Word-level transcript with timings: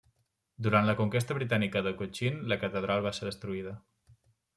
Durant 0.67 0.87
la 0.89 0.95
conquesta 1.01 1.35
britànica 1.37 1.83
de 1.87 1.93
Cochin, 1.99 2.39
la 2.53 2.57
catedral 2.65 3.05
va 3.09 3.13
ser 3.19 3.29
destruïda. 3.29 3.75